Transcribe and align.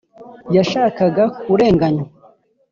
yashakaga 0.55 1.23
kurenganywa: 1.41 2.05